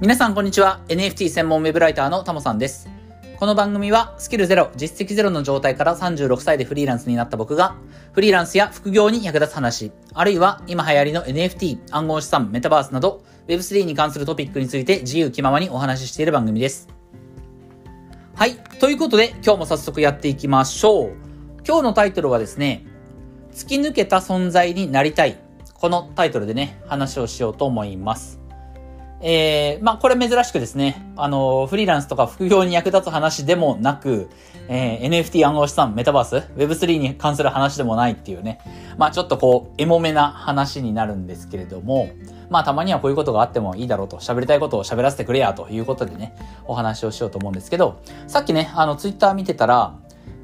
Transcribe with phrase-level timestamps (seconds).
[0.00, 0.80] 皆さんこんにちは。
[0.86, 2.88] NFT 専門ウェブライターのタモさんです。
[3.36, 7.74] この番組はスキルゼロ、実績ゼロの状態から36歳でフリーランスになった僕が、
[8.12, 16.86] フリーランスや副業に役立つ話、あるいは今流行りの NFT、暗号資産、メタバースなど、Web3 に関するトピックについて自由気ままにお話ししている番組です。
[18.36, 18.54] はい。
[18.78, 21.16] ということで、今日も早速やっていきましょう。
[21.66, 22.86] 今日のタイトルはですね、
[23.52, 25.38] 突き抜けた存在になりたい。
[25.74, 28.38] このタイトルでね、話をしようと思います。
[29.20, 34.30] えー、まあ、これ珍しくですね、あの、フリーランスとか副業に役立つ話でもなく、
[34.68, 38.60] えー、NFT 暗号資産、メタバース、Web3 に関する話でもないっていうね、
[38.96, 42.10] まあ、ちょっとこう、エモめな話になるんですけれども、
[42.48, 46.34] まあ、たまにはこういうことがあってもいいだろうと、喋りたいことを喋らせてくれや、ということでね、
[46.66, 49.94] お話をしようと思うんですけど、さっきね、あの、ツイッター見てたら、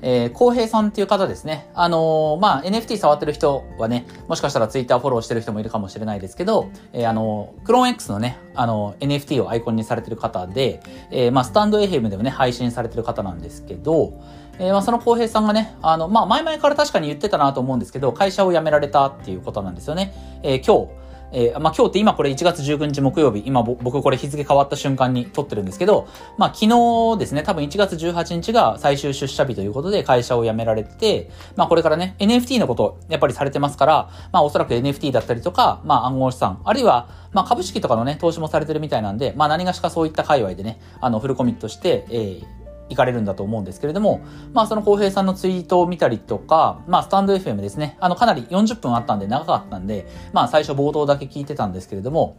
[0.06, 1.70] えー、浩平さんっていう方ですね。
[1.72, 14.20] あのー、まあ、NFT 触ってる人はね、もしかしたら Twitter フォローしてる人もいるかもしれないですけど、えー、あのー、クローン X のね、あの、NFT をアイコンにされてる方で、えー、まあ、スタンド FM でもね、配信されてる方なんですけど、
[14.58, 20.12] えー、まあ、その浩平さんがね、あの、まあ、前々から確かに言ってたなと思うんですけど、会社を辞められたっていうことなんですよね。
[20.42, 21.03] えー、今日、
[21.34, 26.06] えー、まあ、今日って今これ1月19日木曜日、今僕これ日付変わった瞬間に撮ってるんですけど、
[26.38, 44.20] まあ、昨日ですね、多分1月18日が最終出社日ということで会社を辞められて、まあ、これからね、NFT のことやっぱりされてますから、まあ、おそらく NFT だったりとか、まあ、暗号資産、あるいは、まあ、株式とかのね、投資もされてるみたいなんで、まあ、何がしかそういった界隈でね、あの、フルコミットして、えー行かれるんだと思うんですけれども、
[44.52, 52.36] まあその浩平さんのツイートを見たりとか、まあスタンド FM ですね、あのかなり40分あったんで長かったんで、まあ最初冒頭だけ聞いてたんですけれども、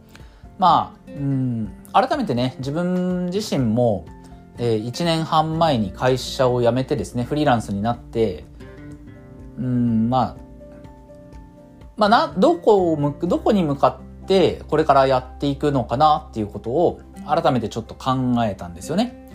[0.58, 4.06] まあ、うん、改めてね、自分自身も、
[4.58, 8.44] えー、1年半前に会社を辞めてですね、フリーランスになって、
[9.58, 10.36] うん、まあ、
[11.96, 18.12] まあな、どこを向く、どこに向かってこれからやっていくのかなっていうことを改めてちょっと考
[18.44, 19.25] えたんですよね。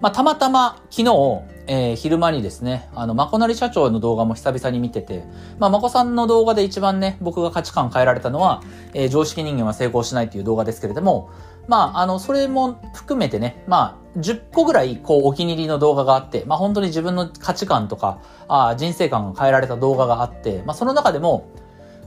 [0.00, 5.24] まあ、たまたま昨日、えー、昼間にですね、あの、まこなり社長の動画も久々に見てて、
[5.58, 8.62] まあ、まこさんの動画で一番ね、僕が価値観変えられたのは、
[8.94, 11.30] えー、常識人間は成功しないっていう動画ですけれども、
[11.66, 21.48] まあ、あの、それも含めてね、まあ、10個ぐらい、こう、お気に入りの動画があって、まあ、本当に自分の価値観とか、あ人生観が変えられた動画があって、まあ、その中でも、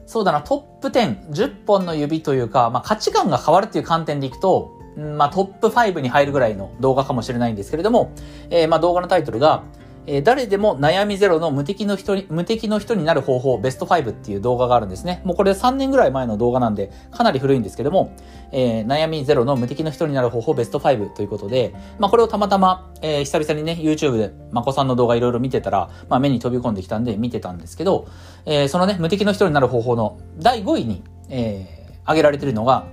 [0.08, 8.12] そうだな、トップ10、10本の指というか、まあ、価値観が変わるっていう観点でいくと、まあ、トップ5に入るぐらいの動画かもしれないんですけれども、
[8.50, 9.63] えー、まあ、動画のタイトルが、
[10.07, 15.22] えー、誰でも悩みゼロの無敵の人に、無敵の人になる方法ベスト5っていう動画があるんですね。
[15.24, 18.16] もうこれ3年ぐらい前の動画なんで、かなり古いんですけども、
[18.52, 28.08] えー、悩みゼロの無敵の人になる方法ベスト5ということで、まあこれをたまたま、えー、久々にね、YouTube でまこさんの動画いろいろ見てたら、まあ目に飛び込んできたんで見てたんですけど、
[28.46, 32.88] えー、そのね、無敵の人になる方法の第5位に、えー、挙げられてるのが、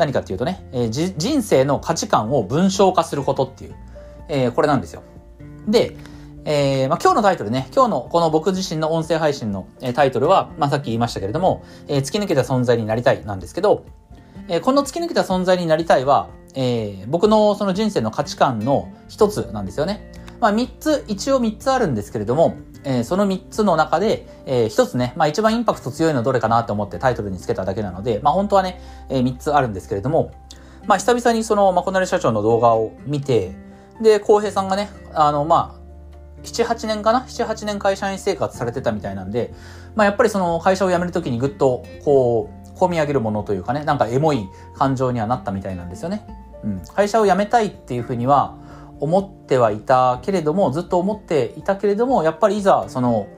[0.00, 3.74] 何かっていうとね、えー、人生の価値観を文章化することっていう、
[4.28, 5.02] えー、これなんですよ。
[5.68, 5.94] で、
[6.46, 13.84] えー、まあ、今日のタイトルね、今日のこの僕自身の音声配信の、えタイトルは、まあ、さっき言いましたけれども、え突き抜けた存在になりたいなんですけど、
[14.48, 20.12] えこの突き抜けた存在になりたいは、え僕のその人生の価値観の一つなんですよね。
[20.40, 30.32] まあ、3つ、一応3つあるんですけれども、えー、その3つの中で、えー、1つね、まあ一番インパクト強いのどれかなと思ってタイトルにつけただけなので、まあ本当はね、えー、3つあるんですけれども、
[30.86, 33.52] まあ久々にその、まこなり社長の動画を見て、
[34.00, 35.80] で、浩平さんがね、あの、まあ、
[36.42, 39.52] 7、8年かな ?7、8年会社員生活されてたみたいなんで、
[39.94, 46.26] まあやっぱりその会社を辞めるときにぐっと、こう、込み上げるものというかね、なんかエモい感情にはなったみたいなんですよね。
[46.64, 46.82] うん。
[46.94, 48.56] 会社を辞めたいっていうふうには、
[49.00, 53.28] 思ってはいたけれども、ずっと思っていたけれども、やっぱりいざ、その、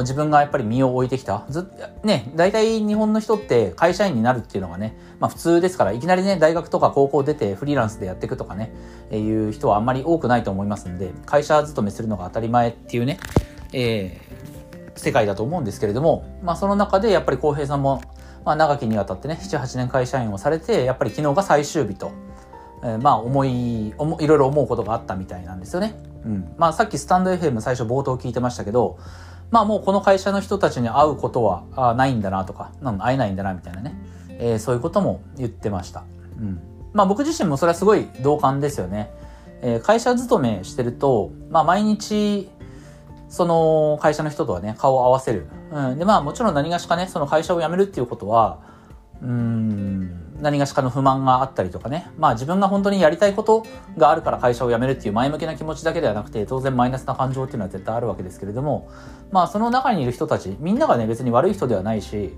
[0.00, 1.44] 自分がやっぱり身を置いてきた。
[1.48, 1.70] ず
[2.04, 8.72] ね、大体日本の人って会社員になるっていうのがね、まあ普通ですから、いきなりね、大学とか高校出てフリーランスでやっていくとかね、
[9.10, 13.18] えー、いう人はあんまり多くないと思いますんで、会社勤めするのが当たり前っていうね、
[13.72, 18.02] えー、世界だと思うんですけれども、まあその中でやっぱり浩平さんも、
[18.44, 22.12] まあ長きにわたってね、7、8年会社員をされて、やっぱり昨日が最終日と。
[22.82, 25.94] えー、まあ思い、いろいろ思うことがあったみたいなんですよね。
[26.24, 26.54] うん。
[26.56, 28.98] まあさっきスタンド FM 最初冒頭聞いてましたけど、
[29.50, 33.94] まあもうこの会社の人たちに会うことはあないんだなとか、会えないんだなみたいなね、
[34.30, 36.04] えー、そういうことも言ってました。
[36.38, 36.60] うん。
[36.92, 39.10] まあ僕自身もそれはすごい同感ですよね。
[39.62, 42.48] えー、会社勤めしてると、まあ毎日、
[43.28, 45.46] その会社の人とはね、顔を合わせる。
[45.72, 45.98] うん。
[45.98, 48.58] でまあもちろん何がしかね、その会社を辞めるっていうことは、
[49.22, 52.10] うん、何がしかの不満があったりとかね。
[52.18, 53.64] まあ自分が本当にやりたいこと
[53.96, 58.88] があるから会社を辞めるっていう前向きな気持ちだけではなくて、当然マイナスな感情っていうのは絶対あるわけですけれども、
[59.30, 62.34] まあその中にいる人たち、みんながね別に悪い人ではないし、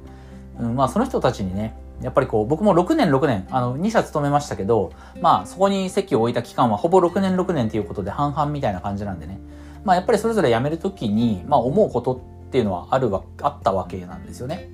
[0.58, 9.38] うん、まあその人たちにね、やっぱりこう、僕も6年6年、あの、2社勤めましたけど、まあ、そこに席を置いた期間はほぼ6年6年ということで半々みたいな感じなんでね。
[9.84, 14.68] まあ、やっぱりそれぞれ辞めるときに、まあ、思うことっていうのはあるわ、あったわけなんですよね。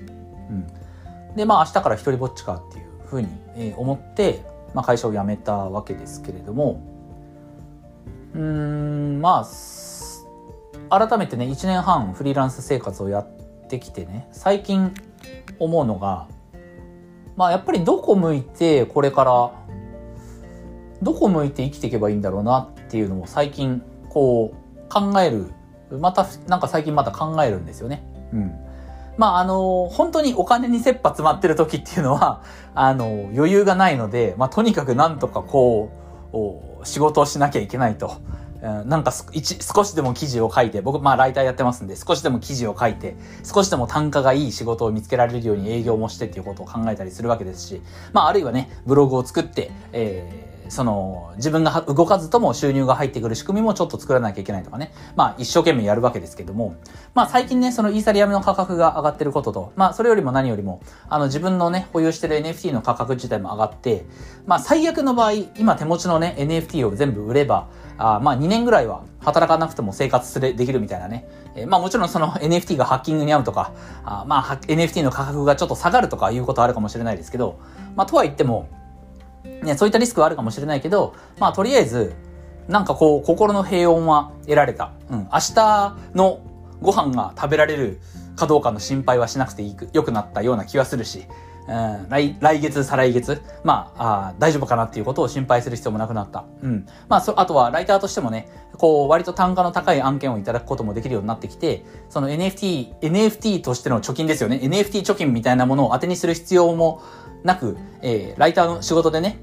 [0.51, 1.37] うん。
[1.37, 3.29] で、まあ、明日から一人ぼっちかっていうふうに、
[3.77, 4.43] 思って、
[4.75, 6.83] まあ、会社を辞めたわけですけれども、
[8.35, 9.47] うん、ま
[10.91, 13.27] あ、改めてね、1年半フリーランス生活をやっ
[13.69, 14.95] てきてね、最近
[15.59, 16.29] 思うのが、
[17.37, 19.53] まあやっぱりどこ向いてこれから
[21.03, 25.47] どこ向いて生きていけばいいんだろうなっていうのを最近こう考える
[26.01, 28.03] またなんか最近また考えるんですよね。
[28.33, 28.68] うん。
[29.19, 32.41] まああの本当にお金に切羽詰まってる時っていうのは
[32.75, 35.91] あの余裕がないので、まあとにかくなんとかこ
[36.33, 38.13] う仕事をしなきゃいけないと。
[38.61, 47.81] なんか少しでも記事を書いて、僕、まあ、ライターやってますんで、少しでも記事を書いて、少しでも単価がいい仕事を見つけられるように営業もしてっていうことを考えたりするわけですし、
[48.13, 54.93] まあ、あるいはね、ブログを作って、えーその、自分が動かずとも収入が入ってくる仕組みもちょっと作らなきゃいけないとかね。
[55.17, 56.77] まあ、一生懸命やるわけですけども、
[57.15, 64.05] まあ、最近ね、そのイーサリアムの価格が上がってることと、まあ、それよりも何よりも、あの、自分のね、保有してる NFT の価格自体も上がって、
[64.47, 67.69] まあ、最悪の場合、今手持ちのね、NFT を全部売れば、
[67.99, 71.29] あまあ、2年ぐらいは働かなくても生活する、できるみたいなね。
[71.55, 73.73] えー、まあ、もちろんその NFT がハッキングに合うとか、
[74.05, 77.59] あまあ、NFT の価格がちょっと下がるとかいうことはあるかもしれないですけど、
[77.97, 78.69] まあ、とは言っても、
[79.45, 82.15] ね、そういったリスクはあるかもしれないけど、まあ、とりあえず、
[82.69, 84.93] なんかこう、心の平穏は得られた。
[85.11, 85.29] うん。
[85.33, 86.41] 明日の
[86.83, 87.99] ご飯が食べられる
[88.37, 91.27] かどうかの心配はしなくていい、良くなったような気はするし、
[91.67, 96.45] うん、来、来月、再来月、まあ、あ大丈夫かなっていうことを心配する必要もなくなった。
[96.63, 96.87] うん。
[97.09, 104.61] まあ、そ、あとは、ライターとしてもね、こう、割と単価の高い案件をいただくこともできるようになってきて、その NFT、NFT としての貯金ですよね。
[104.63, 107.03] NFT 貯金みたいなものを当てにする必要も
[107.45, 109.39] なく、えー、ライターの仕事でね、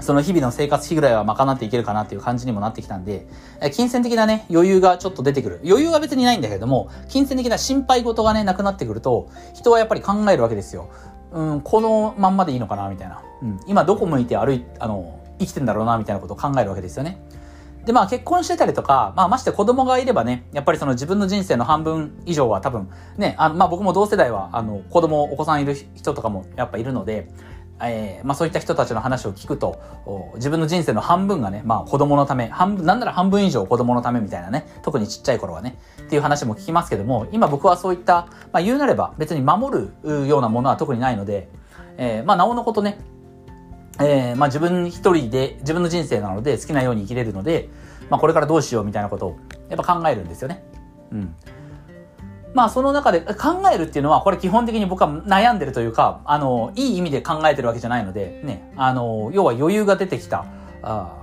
[0.00, 3.26] その日々の生活費ぐらいは賄っていけるかなっていう感じにもなってきたんで、
[3.72, 5.60] 金銭的なね、余裕がちょっと出てくる。
[5.64, 10.90] 余裕は別にないんだけれども、金銭的な心配事がね、なくなってくると、人はやっぱり考えるわけですよ。
[11.32, 13.22] うん、このまんまでいいのかなみたいな。
[13.42, 17.18] うん、今どこ向いて歩い、あの、生きてんだろうなみたいなことを考えるわけですよね。
[17.84, 27.28] で、まあ結婚してたりとか、まあまして子供がいればね、やっぱりその自分の人生の半分以上は多分、ね、あまあ僕も同世代は、あの、子供、お子さんいる人とかもやっぱいるので、
[27.80, 29.80] えー、まあそういった人たちの話を聞くと、
[30.36, 41.48] 自分の人生の半分がね、まあ子供のため、半分、なんなら半分以上子供のためみたいなね、特にちっちゃい頃はね、っていう話も聞きますけども、今僕はそういった、まあ言うなれば別に守るようなものは特にないので、
[41.96, 42.98] えー、まあなおのことね、
[44.00, 47.68] えー、まあ自分一人で、自分の人生なので好きなように生きれるので、
[48.10, 49.36] まあこれからどうしようみたいなことを
[49.68, 50.64] やっぱ考えるんですよね。
[51.12, 51.34] うん。
[52.54, 60.46] まあその中で考えるっていうのは、これ基本的に僕は悩んでるというか、あの、いい意味で考えてるわけじゃないので、ね、あの、要は余裕が出てきた、
[60.82, 61.20] あ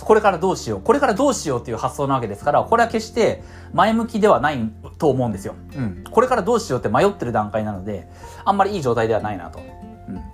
[0.00, 5.54] これからどうしよう、これからどうしようっていう発想なわけですから、これは決して前向きではないと思うんですよ。
[5.76, 6.04] うん。
[6.10, 8.08] これからどうしようって迷ってる段階なので、
[8.44, 9.60] あんまりいい状態ではないなと。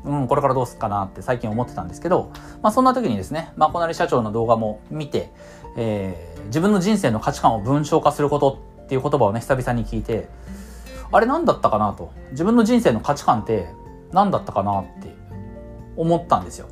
[0.04, 2.30] うん、これからどうすっかなって最近思ってたんですけど、
[2.62, 5.30] まあそんな時にですね、まあこなり社長の動画も見て、
[5.76, 10.28] えー、自分の人生の価値観を文章化することっていう言葉をね、久々に聞いて、
[11.10, 12.12] あれ何だったかなと。
[12.30, 13.68] 自分の人生の価値観って
[14.12, 15.14] 何だったかなって
[15.96, 16.68] 思ったんですよ。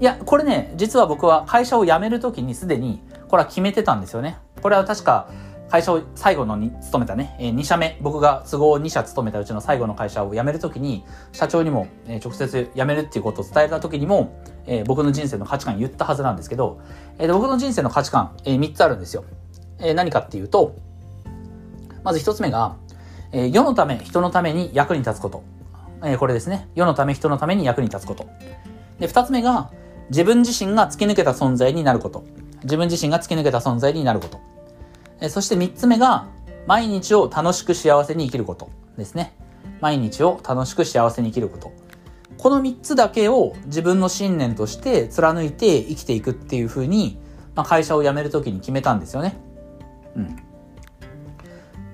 [0.00, 4.38] いや、これね、実は僕は会社を辞めるときにすでに、これは決めてたんですよね。
[4.62, 5.28] これは確か、
[5.68, 16.80] 会社を最後のに勤めたね、えー、2社目、僕が都合2社勤めたうちの最後の会社を辞めるときに、社長にも、えー、直接辞めるっていうことを伝えたときにも、えー、僕の人生の価値観言ったはずなんですけど、
[17.18, 19.24] えー、僕の人生の価値観、えー、3つあるんですよ。
[19.80, 20.76] えー、何かっていうと、
[22.04, 22.76] まず一つ目が、
[23.32, 25.42] えー、世のため、人のために役に立つこと。
[26.04, 26.68] えー、これですね。
[26.76, 28.26] 世のため、人のために役に立つこと。
[29.00, 29.70] で、二つ目が、
[30.10, 32.24] 自分自身が突き抜けた存在になること。
[32.62, 34.40] 自分自身が突き抜けた存在になること。
[35.20, 36.28] え、そして三つ目が、
[36.66, 39.34] 毎日を楽しく幸せに生きることですね。
[39.80, 41.72] 毎日を楽しく幸せに生きること。
[42.38, 47.18] この三つだけを自分の信念として貫いて生きていくっていうふうに、
[47.54, 49.36] まあ、会社を辞めるときに決めたんですよね。
[50.16, 50.36] うん。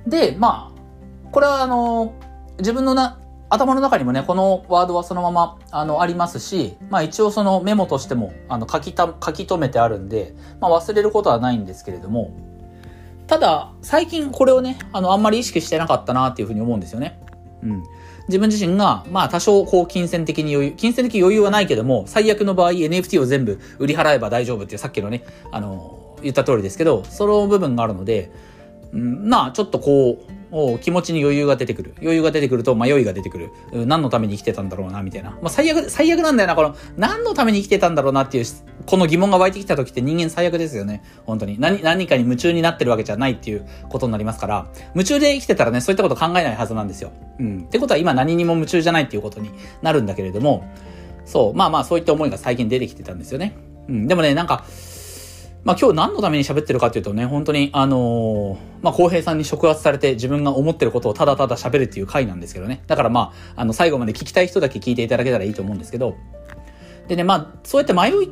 [0.07, 2.14] で、まあ、これはあの、
[2.59, 12.35] 自分のな、頭の中にもね、このワードはそのまま、あの、ありますし、まあ一応そのメモとしても、あの、書きた、書き留めてあるんで、まあ忘れることはないんですけれども、
[13.26, 17.19] ただ、最近これをね、あの、あんまり意識してなかったなっていうふうに思うんですよね。
[17.62, 17.83] うん。
[18.29, 28.31] 自分自身が、まあ多少こう金銭的に余裕、金銭的余裕はないけども、最悪の場合 NFT を全部売り払えば大丈夫っていうさっきのね、あの、言った通りですけど、その部分があるので、
[28.93, 30.41] うん、まあちょっとこう、
[30.82, 31.94] 気持ちに余裕が出てくる。
[32.00, 33.50] 余裕が出てくると迷いが出てくる。
[33.73, 35.30] 何のために生きてたんだろうな、みたいな。
[35.30, 38.44] まあ、最悪、最悪なんだよな、この、何のために生きてたんだろうなっていう、
[38.85, 41.02] この疑問が湧いてきた時って人間最悪ですよね。
[41.25, 41.59] 本当に。
[41.59, 47.12] 何、何かに夢中になってるわけじゃないっていうことになりますから、夢中で生きてたらね、そういったこと考えないはずなんですよ。
[47.38, 47.64] うん。
[47.66, 50.64] ってことは今何にも夢中じゃないっていうことになるんだけれども、
[51.25, 53.54] そう、まあまあそういった思いが最近出てきてたんですよね。
[53.88, 54.06] うん。
[54.06, 54.64] でもね、なんか、
[55.64, 62.83] まあ今日何のために喋ってるかっていうとね、本当に、あのー、まあ浩平さんに触発されて自分が思ってることをただただ喋るっていう回なんですけどね。
[62.87, 66.16] だからまあ、あの最後まで聞きたい人だけ聞いていただけたらいいと思うんですけど。
[67.09, 68.31] でね、まあ、そうやって迷い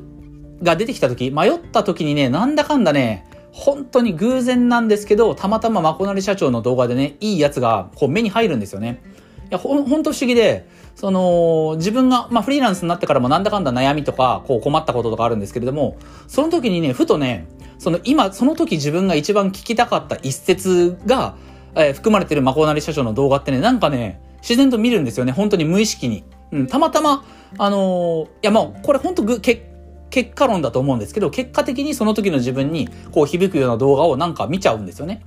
[0.62, 9.02] が出てきた時、迷った時にね、なんだかんだね、本当に偶然なんですけど、たまたままこなり社長の動画でね、いいやつがこう目に入るんですよね。
[9.50, 10.68] いや、ほ、ほんと不思議で、
[11.00, 15.96] その、自分が、まあ、フリーランスになってからもなんだかんだ悩みとか、こう困ったこととかあるんですけれども、
[16.28, 17.46] その時にね、ふとね、
[17.78, 21.36] その今、その時自分が一番聞きたかった一節が、
[21.74, 25.32] えー、含まれてるマコナリ社長の動画ってね、なんかね、自然と見るんですよね。
[25.32, 26.22] 本当に無意識に。
[26.52, 27.24] うん、たまたま、
[27.56, 29.72] あのー、いやもう、これ本当ぐ、け、
[30.10, 35.22] 結果論だと思うんですけど、結果的にその時の自分に、こう響くような動画をなんか見ちゃうんですよね。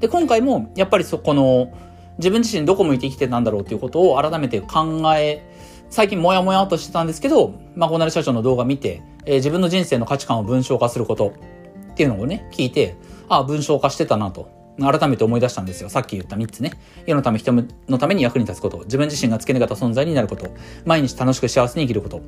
[0.00, 1.70] で、今回も、やっぱりそこの、
[2.18, 5.42] 自分自身どこ向いて生きてたんだろうっていうことを改めて考え、
[5.90, 11.32] 最近もやもやっとしてたんですけど、まあ、コナル社長の動画見て、えー、自分の人生の価値観を文章化すること
[11.92, 12.96] っていうのをね、聞いて、
[13.28, 14.56] ああ、文章化してたなと。
[14.80, 15.88] 改めて思い出したんですよ。
[15.88, 16.72] さっき言った3つね。
[17.04, 18.78] 世のため、人のために役に立つこと。
[18.84, 20.46] 自分自身が付け抜かた存在になること。
[20.84, 22.20] 毎日楽しく幸せに生きること。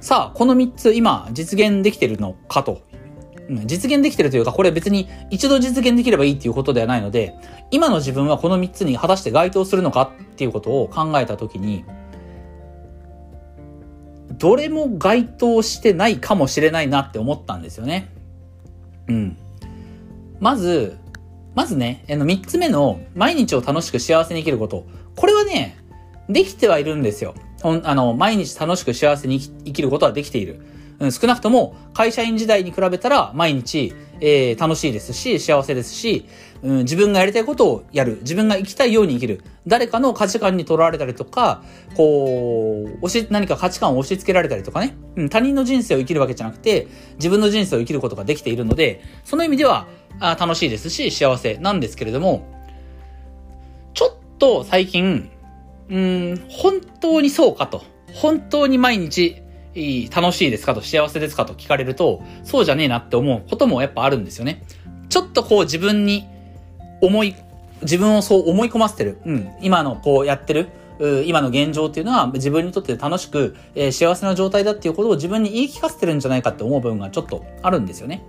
[0.00, 2.82] さあ、この3つ今実現できてるのかと
[3.48, 7.34] 実現できてるというか、これ別に一度実現できればいいっていうことではないので、
[7.70, 11.84] 今の自分はこの3つに果たして該当するのかっていうことを考えたときに、
[14.38, 18.12] どれも該当してないかもしれないなって思ったんですよね。
[19.08, 19.36] うん。
[20.40, 20.98] まず、
[21.54, 24.86] まずね、あの3つ目の毎日を楽しく幸せに生きること。
[25.14, 25.78] これはね、
[26.28, 27.34] できてはいるんですよ。
[27.62, 30.60] あの、毎日楽しく幸せに生きることはできている。
[30.98, 36.26] うん、少なくとも会社員時代に比べたら毎日、えー、楽しいですし、幸せですし、
[36.62, 38.18] うん、自分がやりたいことをやる。
[38.22, 39.42] 自分が生きたいように生きる。
[39.66, 41.62] 誰かの価値観にとらわれたりとか、
[41.94, 44.96] こう、押し、何か価値観を押し付けられたりとかね。
[45.16, 49.86] うん、他人の人生を生きるわけじゃなくて、自分の人生を生きることができているので、その意味では、
[50.18, 52.46] あ楽しいですし、幸せなんですけれども、
[53.92, 55.30] ちょっと最近、
[55.90, 57.82] うん、本当にそうかと。
[58.14, 59.42] 本当に毎日
[59.76, 64.64] いい楽しいですかと幸せですかと聞かれると、そうじゃねえなって思うこともやっぱあるんですよね。
[65.08, 66.26] ちょっとこう自分に
[67.00, 67.36] 思い、
[67.82, 69.18] 自分をそう思い込ませてる。
[69.24, 69.50] うん。
[69.60, 70.68] 今のこうやってる。
[71.26, 78.24] 今の現状っていうのは自分にとって楽しく、えー、幸せな状態だっていうことを自分に言い聞かせてるんじゃないかって思う部分がちょっとあるんですよね。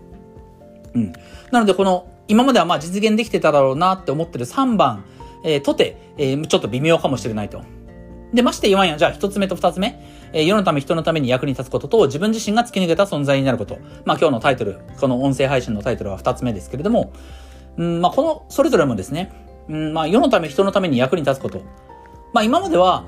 [0.94, 1.14] うん。
[1.52, 5.06] なのでこの、今まではまあ実現できてただろうなって思ってる3番、
[5.46, 7.62] えー、とて、えー、ちょっと微妙かもしれないと。
[8.34, 10.04] で、まして言わんや、じゃあ一つ目と二つ目。
[10.34, 13.78] え、世のため人のために役に立つことと自分自身が突き抜けた存在になること。
[14.06, 17.14] まあ今日のタイトル、この音声配信のタイトルは二つ目ですけれども、
[17.78, 19.32] うん、まあこの、それぞれもですね、
[19.70, 21.62] うん、まあ世のため人のために役に立つこと。
[22.34, 23.06] まあ今までは、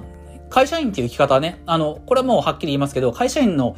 [0.49, 3.75] 会社員っていう生き方はね、あの、これはもうはっきり言いますけど、会社員の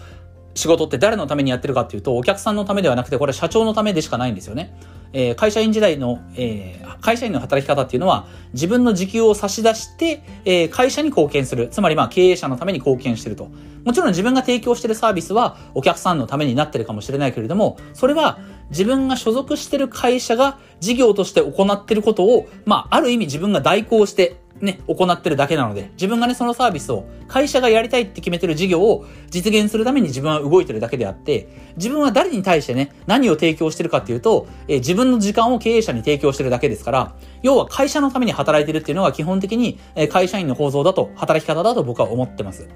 [0.56, 4.74] 仕事って誰のためにやってるかっていうと、お客さんのためではなくて、これは社長のためでしかないんですよね。
[5.14, 11.70] えー、会社員時代の、えー、会社員の働き方っていうのは、自分の時給を差し出して、えー、会社に貢献する。
[11.70, 13.50] つまりまあ経営者のために貢献してると。
[13.84, 18.40] もちろん自分が提供してるサービスはお客さんのためになってるかもしれないけれども、それは
[18.70, 42.68] 自分が所属してる会社が事業として行ってることを、まあ、ある意味自分が代行して、ね、行ってるだけなので、自分がね、そのサービスを、会社がやりたいって決めてる事業を実現するために自分は動いてるだけであって、自分は誰に対してね、何を提供してるかっていうと、えー、自分の時間を経営者に提供してるだけですから、要は会社のために働いてるっていうのが基本的に、えー、会社員の構造だと、働き方だと僕は思ってます。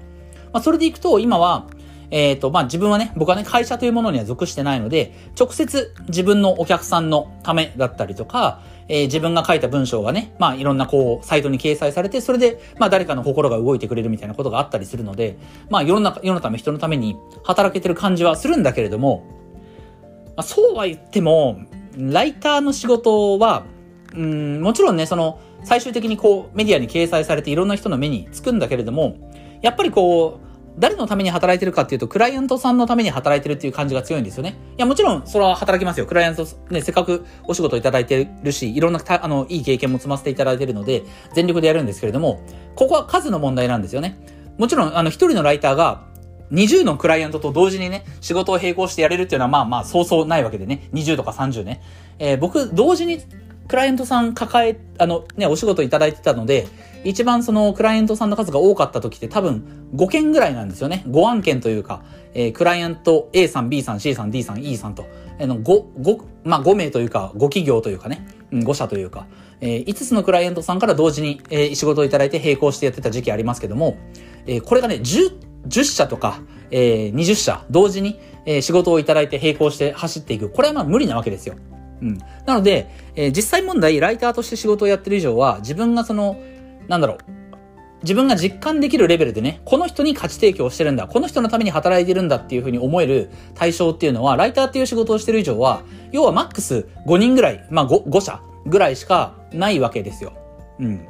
[0.52, 1.66] まあ、それでいくと、今は、
[2.10, 15.36] えっ、ー、と、まあ、自分はね、僕はね、会社というものには属してないので、直接自分のお客さんのためだったりとか、えー、自分が書いた文章がね、まあ、いろんなこう、サイトに掲載されて、それで、まあ、誰かの心が動いてくれるみたいなことがあったりするので、
[15.70, 19.24] まあ、世の中、世のため、人のために働けてる感じはするんだけれども、
[20.36, 21.60] まあ、そうは言っても、
[21.96, 23.64] ライターの仕事は、
[24.14, 29.16] うん、もちろんね、その、最終的にこう、メディアに掲載されていろんな人の目につくんだけれども、
[29.62, 30.45] やっぱりこう、
[30.78, 34.56] 誰のために働いてるかっていうと、クライアントさんのために働いてるっていう感じが強いんですよね。
[34.76, 36.06] いや、もちろん、それは働きますよ。
[36.06, 41.02] クライアント、ね、せっかくお仕事いただいてるし、いろんな、あの、いい経験も積ませていただいてるので、
[41.34, 42.40] 全力でやるんですけれども、
[42.74, 44.18] ここは数の問題なんですよね。
[44.58, 46.04] もちろん、あの、一人のライターが、
[46.52, 51.82] 20のクライアントと同時にね、仕事を並行してやれるっていうのはまあまあそうそうないわけでね、20とか30ね。
[52.18, 53.20] えー、僕、同時に
[53.68, 56.68] クライアントさん抱え、あのね、お仕事いただいてたので、
[57.08, 61.04] 一番そのクライアントさんの数が多かった時って多分5件ぐらいなんですよね。
[61.06, 62.02] 5案件というか、
[62.34, 65.06] えー、クライアント A さん、B さん、C さん、D さん、E さんと、
[65.40, 69.26] あの、5、5、まあ5名というか、5企業というかね、うん、5社というか、
[69.60, 73.96] えー、5つのクライアントさんから同時に、えー、仕事をいただいて並行してやってた時期ありますけども、
[74.46, 80.50] えー、これがね、10、10社とか、えー、20社同時に、えー、仕事をいただいて並行して走っていく。
[80.50, 81.54] これはまあ無理なわけですよ。
[82.02, 82.18] うん。
[82.44, 86.36] なので、えー、実際問題、ライターとして仕事をやってる以上は、自分がその、
[86.88, 87.18] なんだろう、
[88.02, 100.32] 自分が実感できるレベルでね、この人に価値提供してるんだ、この人のために働いてるんだっていうふうに思える対象っていうのは、ライターっていう仕事をしてる以上は、要はマックス5人ぐらい、まあ 5, 5社ぐらいしかないわけですよ。
[100.78, 101.06] うん。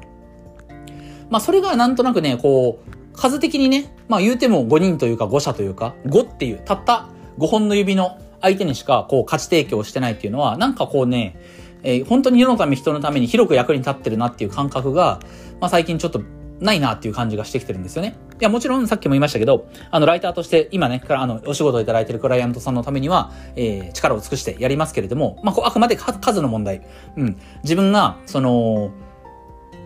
[1.28, 11.36] まあそれがなんとなくね、こう、数的にね、まあ言うても5人というか5社というか、5っていう、たった5本の指の相手にしかこう価値提供してないっていうのは、なんかこうね、
[11.82, 15.20] えー、本当に世のため人のために広く役に立ってるなっていう感覚が、
[15.60, 16.22] まあ最近ちょっと
[16.60, 18.16] ないなっていう感じがしてきてるんですよね。
[18.40, 26.82] いや、もちろんさっきも言いましたけど、あの、ライターとして今ね、あの、お仕事をいただいてるクライアントさんのためには、えー、力を尽くしてやりますけれども、まあ、あくまで数の問題。
[27.16, 27.36] うん。
[27.62, 28.90] 自分が、その、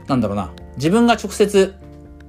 [0.06, 1.74] なんだろうな、自分が直接、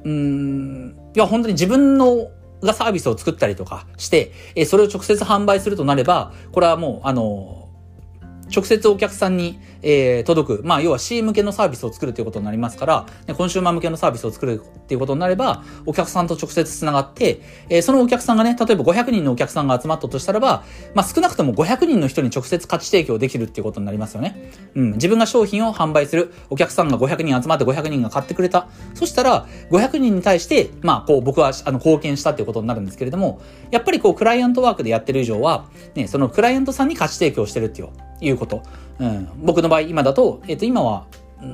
[0.04, 2.28] うん、いや、本当に自分の
[2.62, 7.61] がサービスを作ったりとかして、えそれを直接販売するとなれば、これはもう、あの、
[8.54, 10.62] 直接お客さんに、えー、届く。
[10.64, 14.62] まあ、要は C 向けのサービスを作るということになりますから、ね、コンシューマー向けのサービスを作る
[14.92, 24.52] っていうことになれば、お客さんと直接繋がって、えー、そのお客さんがね、例えば500人のお客さんが集まったとしたらば、まあ、少なくとも500人の人に直接価値提供できるっていうことになりますよね。
[24.76, 24.92] うん。
[24.94, 26.34] 自分が商品を販売する。
[26.50, 28.68] お客さんが500人集まって500人が買ってくれた。
[28.96, 33.40] そしたら、500人に対して、まあ、こう、僕は、あの、貢献したっていうことになるんですけれども、
[33.72, 37.90] やっぱりこう、クライアントワークでやってる以上は、ね、そのクライアントさんに価値提供してるっていう
[38.22, 38.62] いうこと。
[39.00, 39.30] うん。
[39.38, 41.06] 僕の場合、今だと、えっ、ー、と、今は、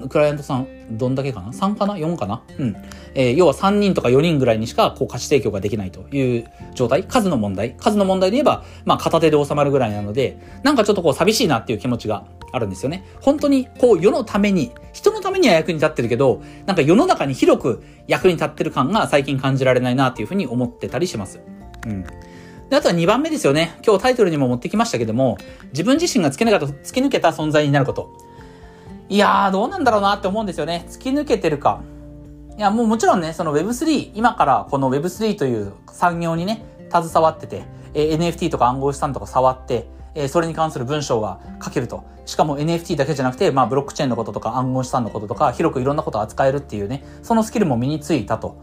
[0.10, 2.44] クライアントさん、どんだけかな ?3 かな ?4 かな？
[2.58, 2.76] うん。
[3.14, 13.06] えー、要は3人とか4人ぐらいにしか、こう、価値提供ができないという状態数の問題数の問題で言えば、まあ、片手で収まるぐらいなので、なんかちょっとこう、寂しいなっていう気持ちがあるんですよね。
[13.22, 21.40] 本当に、こう、世のために、人のためには役に立ってるけど、なんか世の中に広く役に立ってる感が最近感じられないなっていうふうに思ってたりします。
[21.86, 22.04] うん。
[22.70, 23.80] で、あとは2番目ですよね。
[23.86, 25.38] 今日タイトルにも持ってきましたけども、
[25.72, 28.27] 自分自身が突き抜けた、突き抜けた存在になること。
[29.10, 30.86] いやー、どうなんだろうなって思うんですよね。
[30.90, 31.82] 突き抜けてるか。
[32.58, 42.04] いや、もうもちろんね、その Web3、今からこの Web3 という産業にね、携わってて、えー、NFT とか暗号資産とか触って、えー、それに関する文章が書けると。
[42.26, 48.58] しかも NFT だけじゃなくて、まあブロックチェーンのこととか暗号資産のこととか、広くいろんなことを扱えるっていうね、そのスキルも身についたと。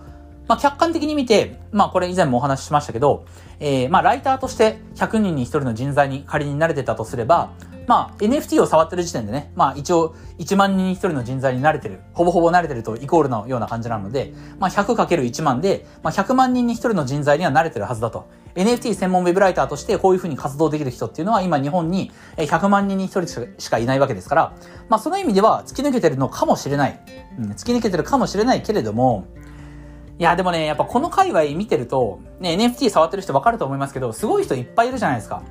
[0.47, 3.25] まあ、客観的に見て、まあ、これ以前もお話ししましたけど、
[3.61, 7.51] えー、まあ、ライターとして100人に1人の人材に仮に慣れてたとすれば、
[7.87, 12.01] まあ、NFT を触ってる時点でね、まあ、一応、1万人に1人の人材に慣れてる。
[12.13, 18.27] ほぼほぼ慣れてるとイコールのような感じなので、まあ、100×1 万で、まあ、100万人に1人の人材には慣れてるはずだと。
[18.55, 24.55] NFT 専門ウェブライターとしてこういうふうに活動できる人っていうのは今日本に100万人に1人しかいないわけですから、
[24.89, 27.01] まあ、その意味では突き抜けてるのかもしれない。
[27.39, 29.27] うん、突き抜けてるかもしれないけれども、
[30.19, 35.43] いや、でもね、やっぱこの界隈見てると、ね、NFT 触ってる人わかると思いますけど、すごい人いっぱいいるじゃないですか。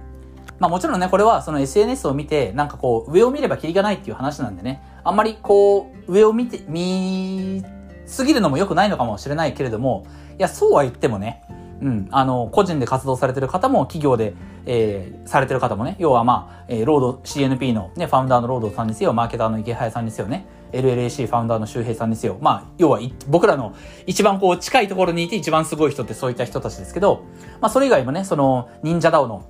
[0.63, 7.61] まあもちろんね、これはその SNS を見て、なんかこう、上を見ればキリがないっていう話なんでね、あんまりこう、上を見て、見
[8.05, 10.05] すぎるのも良くないのかもしれないけれども、
[10.39, 11.43] いや、そうは言ってもね、
[11.81, 22.37] うん、あの、個人で活動されてる方も、企業で、えー、されてる方もね、要はまあ、えー、ロード、CNP のね、ファウンダーのロードさんですよ、マーケターの池早さんですよね、LLAC ファウンダーの周平さんですよ。
[22.39, 23.75] まあ、要は、僕らの
[24.07, 27.25] 一番こう、近いところにいて一番すごい人ってそういった人たちですけど、
[27.59, 29.43] まあ、それ以外もね、その、忍者 DAO の、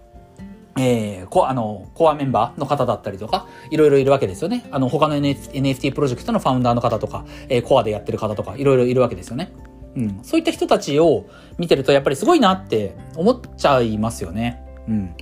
[0.78, 4.66] えー、コあの、コアメンバーの方だったりとか、いろいろいるわけですよね。
[4.72, 9.52] あの、他の NFT プロジェクトのファウンダーの方とか、えー、コアでやってる方とか、いろいろいるわけですよね。
[9.96, 10.20] うん。
[10.24, 11.26] そういった人たちを
[11.58, 14.64] 見てると、やっぱりすごいなって思っちゃいますよね。
[14.88, 15.16] うん。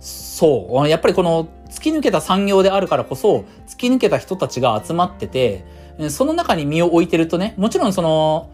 [0.00, 0.88] そう。
[0.88, 5.64] やっぱりこの突き抜けた産業であるからこそ、突き抜けた人たちが集まってて、
[6.10, 8.50] その中に身を置いてるとね、もちろんその、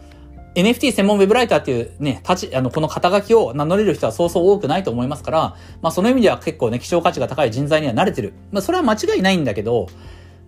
[0.55, 8.35] NFT 専門ウェブライターっていうね、立ち、あの、この肩書きを名乗れる人はそうそう多くないと思いますから、まあその意味では結構ね、希少価値が高い人材には慣れてる。
[8.51, 9.87] まあそれは間違いないんだけど、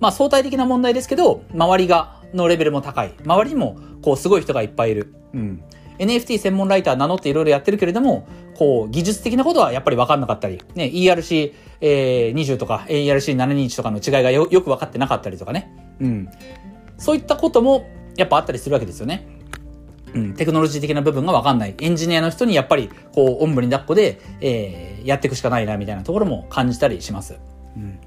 [0.01, 3.15] まあ相対的な問題ですけど、周りが、のレベルも高い。
[3.25, 5.15] 周りにも、こう、すごい人がいっぱいいる。
[5.33, 5.63] うん。
[5.99, 15.73] NFT 専門ライター名乗っていろいろやってるけれども、こう、技術的なことはやっぱり分かんなかったり、ね、ERC、えー、20とか ERC721 とかの違いがよよく分かってなかったりとかね。
[16.01, 16.29] うん。
[16.99, 19.29] そういったこともやっぱあったりするわけですよね。
[20.15, 21.75] うん、テクノロジー的な部分がわかんない。
[21.79, 27.37] エンジニアの人にやっぱり、こう、おんぶに抱っこで、えー、やっていくしかないな、みたいなところも感じたりします。
[27.77, 27.99] うん。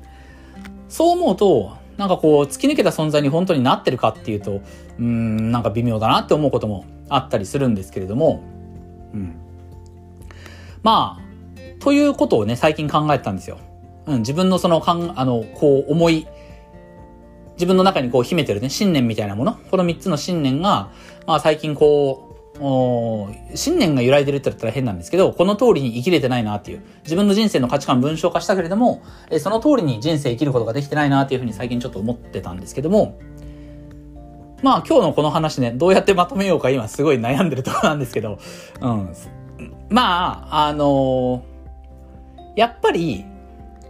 [0.90, 4.62] そう思うと、なんかこう、突き抜けた存在に本当になってるかっていうと、
[5.00, 8.42] うん、なんか微妙だなって思うこともあったりするんですけれども、
[9.14, 9.36] うん。
[10.84, 11.28] まあ、
[11.80, 13.58] ということをね、最近考えてたんですよ。
[14.06, 16.28] うん、自分のその、かん、あの、こう、思い、
[17.58, 20.92] 自分の中にこう秘めてるね、信念みたいなもの、この3つの信念が、
[21.26, 29.02] まあ最近こう、信念が揺らいでるって言ったら変なんですけど、この通りに生きれてないなっていう、自分の人生の価値観文章化したけれども、
[29.40, 33.20] その通りに人生生きることができてないなっていうふうに最近ちょっと思ってたんですけども、
[34.64, 38.40] まあ今日のこの話ね、どうやってまとめようか今すごい悩んでるところなんですけど、
[38.82, 39.14] うん。
[39.90, 43.26] まあ、あのー、やっぱり、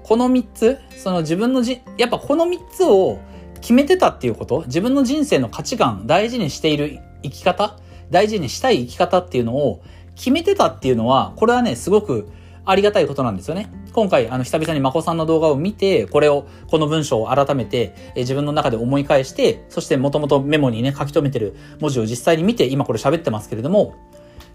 [0.03, 3.19] この3つ、その自分のじ、やっぱこの3つを
[3.61, 7.77] 決めてたっていうこと、自分の人生の価値観大事にしている生き方？
[8.09, 9.83] 大事にしたい生き方っていうのを
[10.15, 12.29] 決めてたっていうのは、これはね、すごく
[12.65, 13.69] ありがたいことなんですよね。
[13.93, 23.95] 今回、あの、久々にまこさんの動画を見て、これを、この文章を改めて、え自分の中で思い返して、そしてもともとメモにね、書き留めてる文字を実際に見て、今これ喋ってますけれども、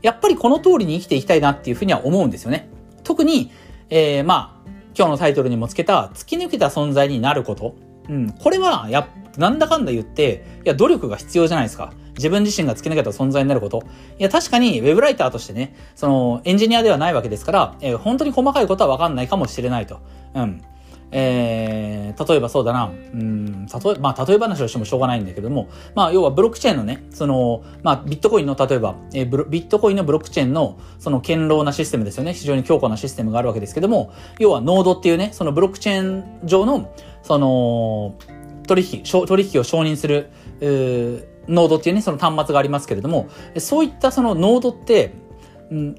[0.03, 2.69] やっぱりこの通りに生きていきたいなっていうふうには思うんですよね。
[3.05, 3.51] 特に、
[3.88, 7.75] えー、まあ、今日のタイトルにもつけた、突き抜けた存在になること。
[8.09, 11.93] うん、これは、や、なんだかんだ言って、いや、努力が必要じゃないですか。
[12.17, 13.83] 自分自身が突き抜けた存在になること。
[14.19, 19.99] いや、確かに、ウェブライターとしてね、その、エンジニアではないわけですから、えー、本当に細かいことはわかんないかもしれないと。
[20.35, 20.62] うん。
[21.15, 32.33] えー、例えばそうだな、うん、例え、まあ、例え話をしてもしょうがないんだけども、まあ、要はブロックチェーンのね、その、まあ、ビットコインの、例えば、えー、ビットコインのブロックチェーンの、その、堅牢なシステムですよね。
[32.33, 36.91] 非常に強固なシステムがあるわけですけども、要は、ノードっていうね、そのブロックチェーン上の、
[37.23, 38.15] その、
[38.67, 40.31] 取引、取引を承認する、
[41.49, 45.15] ノードっていうね、その端末がありますけれども、そういったそのノードって、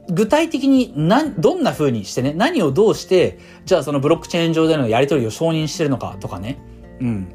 [0.09, 6.59] 具体的に何、どんな風にしてね、何をどうして、じゃあそのブロックチェーン上でのやり取りを承認してるのかとかね。
[6.99, 7.33] うん。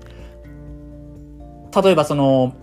[1.83, 2.55] 例えばその、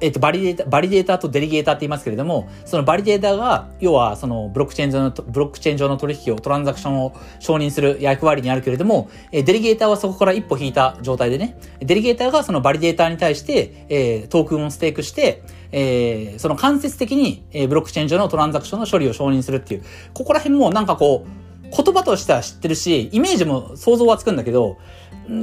[0.00, 19.82] えっと、バリデータ、バリデータとデリゲーターって言いますけれども、そのバリデータが、要は、そのブロックチェーン上の、ブロックチェーン上の取引を、トランザクションを承認する役割にあるけれども、えデリゲーターはそこから一歩引いた状態でね、デリゲーターがそのバリデータに対して、えー、トークンをステークして、えー、その間接的に、えー、ブロックチェーン上のトランザクションの処理を承認するっていう、
[20.14, 24.78] ここら辺もなんかこう、言葉としては知ってるし、イメージも想像はつくんだけど、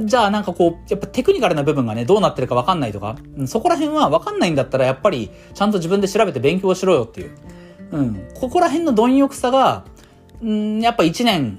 [0.06, 3.16] じゃあなんかこう、やっぱテクニカルな部分がね、どうなってるかわかんないとか、
[3.46, 7.30] そこら辺はわかんないんだったらやっぱりちゃんと自分で調べて勉強しろよっていう。
[7.92, 8.28] うん。
[8.34, 9.84] ここら辺の貪欲さが、
[10.42, 11.58] うん、やっぱ1年、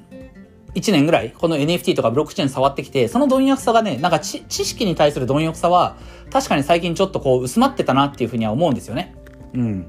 [0.74, 5.96] 1年ぐらい、この NFT とかブロックチェーン触ってきて、その貪欲さがね、なんか知識に対する貪欲さは、
[6.32, 9.16] 確かに最近ちょっとこう薄まってたなっていうふうには思うんですよね。
[9.54, 9.88] うん。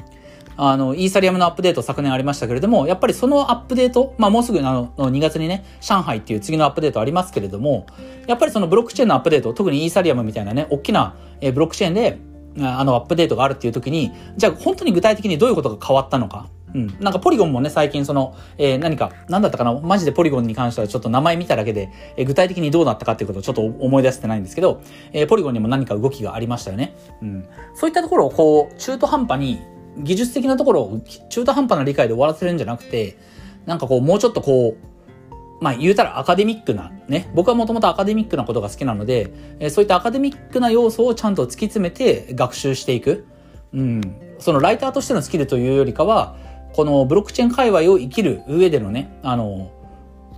[0.57, 7.87] あの、イーサリアムのアップデート昨年ありましたけれども、やっぱりそのアップデート、まあもうすぐあの、2月にね、上海っていう次のアップデートありますけれども、
[8.27, 12.19] やっぱりそのブロックチェーンのアップデート、特にイーサリアムみたいなね、大きなブロックチェーンで、
[12.59, 16.49] あの、アップデートがあるっていう時に、じゃあ本当に具体的にどういうことが変わったのか。
[16.75, 16.97] うん。
[17.01, 26.95] なんかポリゴンもね、最近その、えー、何か、何だったかなマジでポリゴンに関してはちょっと名前見ただけで、えー、具体的にどうなったかっていうことをちょっと思い出せてないんですけど、えー、ポリゴンにも何か動きがありましたよね。
[27.23, 27.49] うん。
[27.75, 29.61] そういったところをこう、中途半端に、
[29.99, 33.19] 技術的なところを中途半端な理解で終わらせるんじゃなくて、
[33.67, 37.31] なんかこう、もうちょっとこう、まあ言うたらアカデミックな、ね。
[37.35, 43.27] 僕はもともとアカデミックなことが好きなので、えそういったアカデミックな要素をちゃんと突き詰めて学習していく。
[43.73, 44.01] うん。
[44.39, 46.37] そのライターとしてのスキルというよりかは、
[46.75, 49.71] このブロックチェーン界隈を生きる上でのね、あの、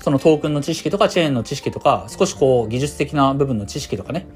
[0.01, 4.27] そのトークンの知識とかチェーンの知識とか、少しこう技術的な部分の知識とかね、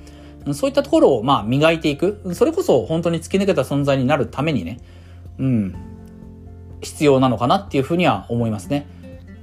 [0.53, 2.21] そういったところをまあ磨いていく。
[2.35, 4.81] それこそ本当に突き抜けた存在になるためにね、
[5.39, 5.75] うん、
[6.81, 8.87] 必要なのかなっていうふうには思いますね。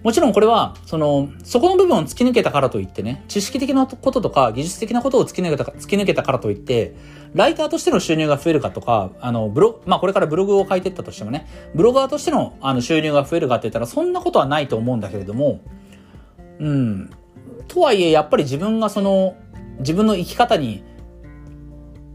[0.03, 6.95] もちろんこれは、その、そこの部分を突き抜けたからといってね、知識的なこととか技術的なことを突き抜けた突き抜けたからといって、
[7.33, 15.59] ライターとしての収入が増えるかとか、あの、ブロ、まあこれからブログを書いていったとしてもね、ブロガーとしてのあの収入が増えるかって言ったらそんなことはないと思うんだけれども、
[16.59, 17.09] うん。
[17.67, 19.35] とはいえ、やっぱり自分がその、
[19.79, 20.83] 自分の生き方に、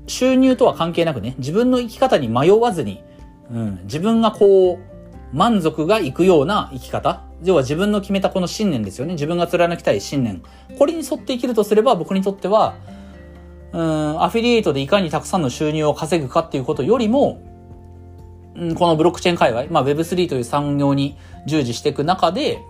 [0.07, 3.03] 収入とは関係なくね、自分の生き方に迷わずに、
[3.51, 7.23] うん、自分がこう、満足がいくような生き方。
[7.43, 9.15] 要は自分の決めたこの信念ですよね。
[9.15, 10.43] 自分が貫きたい信念。
[10.79, 12.77] これに沿って生きるとすれば、僕にとっては、
[13.73, 17.43] うん、アフィリエイトでいかにたくさんの収入を稼ぐかっていうことよりも、
[18.55, 22.61] うん、このブロックチェーン界隈、まあ Web3 という産業に従事していく中で、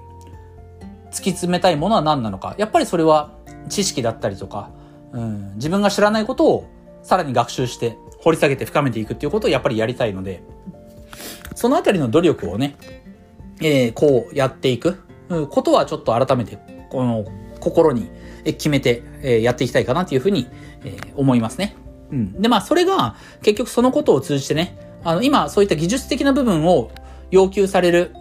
[1.10, 2.54] 突き詰めたいものは何なのか。
[2.58, 3.30] やっぱりそれは
[3.68, 4.70] 知識だったりとか、
[5.12, 6.66] うん、自分が知らないことを
[7.02, 10.42] さらに学習して掘り下げて深めていくっていうことをやっぱりやりたいので、
[11.54, 12.76] そのあたりの努力をね、
[13.60, 14.98] えー、こうやっていく
[15.50, 16.58] ことはちょっと改めて、
[16.90, 17.24] この
[17.60, 18.10] 心に
[18.44, 20.46] 決めて、えやっていきたいかなというふうに、
[20.84, 21.76] え思いますね。
[22.10, 22.40] うん。
[22.40, 26.90] で、まあ、それが、結局そのことを通じてね、あの、今、そういった技術的な部分を
[27.30, 28.12] 要求される、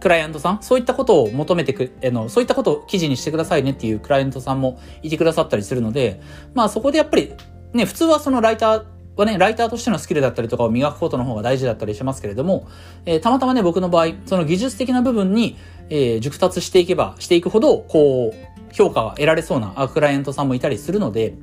[0.00, 6.20] クライアントさん、そういったことを求めてく、あの、そういったことを記事にしてくださいねっていうクライアントさんもいてくださったりするので、
[6.54, 7.34] まあそこでやっぱり、
[7.72, 8.84] ね、普通はそのライター
[9.16, 12.66] はね、ライターとしてのスキルだったりとかを磨くことの方が大事だったりしますけれども、
[13.04, 15.56] えー、たまたまね、僕の場合、その技術的な部分に、
[15.90, 21.34] えー、熟達していけば、していくほど、こう、評価が得られそうなクライアントさんもいたりするので、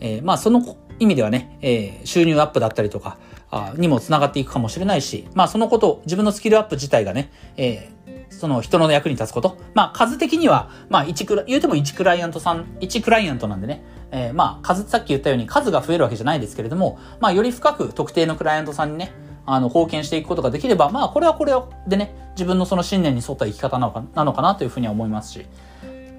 [0.00, 3.18] えー、まあその意味ではね、えー、収入アップだったりとか、
[3.50, 9.56] あにも繋がっていくかもしれないし、まあそのこと、自分のスキルアップ自体がね、えー、その人の役に立つこと。
[9.72, 13.82] まあ数的には、まあ1クラ、言うても1クライアントさん、1クライアントなんでね、
[14.16, 19.12] えー、まあ数、さっき言ったように数が増えるわけじゃないですけれども、まあより深く特定のクライアントさんにね、
[19.44, 21.52] あの、貢献していくことができれば、まあこれはこれ
[21.88, 25.46] でね、自分のその信念に沿った生き方なのかなのかなというふうには思いますし、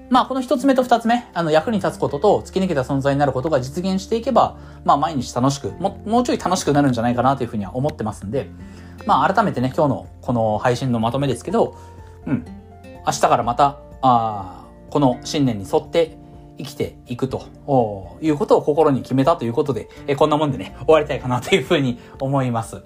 [0.08, 8.48] まあ、この一つ目と二つ目、あの、役に立つことと突き抜けた存在になることが実現していけば、まあ、毎日楽しく、も、もうちょい楽しくなるんじゃないかなというふうには思ってますんで、
[9.04, 11.76] まあ、改めてね、今日のこの配信のまとめですけど、
[12.24, 12.44] うん、
[13.04, 16.16] 明日からまた、あこの信念に沿って
[16.58, 17.46] 生きていくと
[18.20, 22.82] いうことを心に決めたということで、えこんなもんでね、終わりたいかなというふうに思います。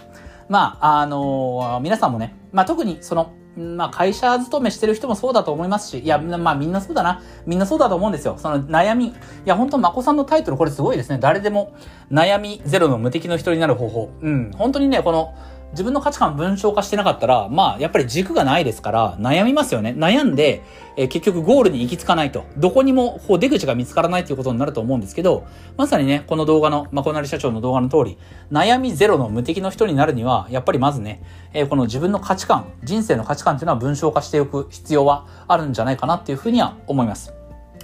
[0.49, 7.23] まあ、あのー、皆さんもね、まあ、特にその、まあ会社勤めしてる人もそうだと思いますし、いや、まあみんなそうだな。
[7.47, 8.37] みんなそうだと思うんですよ。
[8.39, 9.07] その悩み。
[9.09, 9.13] い
[9.45, 11.19] や、本当まこさんのタイトルこれすごいですね。
[11.19, 11.75] 誰でも
[12.11, 14.11] 悩みゼロの無敵の人になる方法。
[14.21, 14.51] うん。
[14.57, 15.35] 本当にね、この、
[15.73, 19.95] 自分の価値観文章化してなかったら、まあ、やっぱり軸がないですから、悩みますよね。
[19.97, 20.63] 悩んで、
[20.97, 22.45] えー、結局ゴールに行き着かないと。
[22.57, 28.19] どこにも、こう、出口が見つからないということになると思うんですけど、まさにね、この動画の、まこなり社長の動画の通り、
[28.51, 37.33] 悩みゼロの無敵の人になるには、やっぱりまずね、えー、この自分の価値観、人生の価値観っていうのは文章化しておく必要はあるんじゃないかなっていうふうには思います。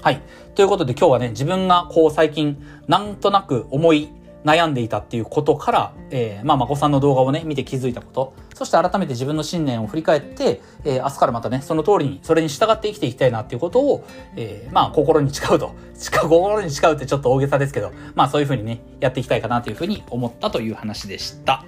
[0.03, 0.21] はい。
[0.55, 4.09] ということで今日はね、自分がこう最近、なんとなく思い、
[4.47, 14.05] 悩んでいたっていうことから、えー、まあ、まこさんの動画をね、見て気づいたこと、そして改めて自分の信念を振り返って、えー、明日からまたね、その通りに、それに従って生きていきたいなっていうことを、
[14.37, 15.75] えー、まあ、心に誓うと。
[15.95, 21.65] 誓う、心に誓うってちょっと大げさですけど、まあ、そういうふうにね、やっていきたいかなというふうに思ったという話でした。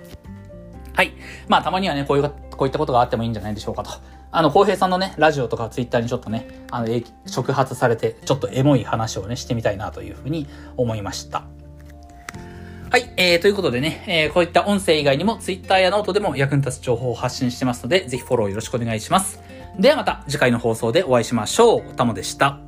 [0.94, 1.14] はい。
[1.48, 3.90] まあ、たまにはね、こういう、こういったことがあってもいいんじゃないでしょうかと。
[4.30, 6.88] あの、浩平さんのね、ラジオとかツイッターにちょっとね、あの、
[7.26, 11.44] 触発されて、ちょっとエモい話をね、してみたいなというふうに思いました。
[12.90, 19.42] はい、えー、ということでね、えー、こういった音声以外にも Twitter やノートでも役に立つ情報を発信してますので、ぜひフォローよろしくお願いします。
[19.78, 21.94] ではまた次回の放送でお会いしましょう。
[21.94, 22.67] たもでした。